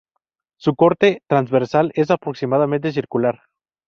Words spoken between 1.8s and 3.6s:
es aproximadamente circular.